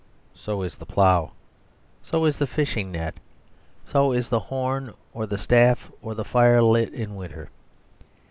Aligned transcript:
So 0.33 0.63
is 0.63 0.79
the 0.79 0.85
plough. 0.87 1.33
So 2.03 2.25
is 2.25 2.39
the 2.39 2.47
fishing 2.47 2.91
net. 2.91 3.13
So 3.85 4.13
is 4.13 4.29
the 4.29 4.39
horn 4.39 4.95
or 5.13 5.27
the 5.27 5.37
staff 5.37 5.91
or 6.01 6.15
the 6.15 6.25
fire 6.25 6.63
lit 6.63 6.91
in 6.91 7.15
winter. 7.15 7.51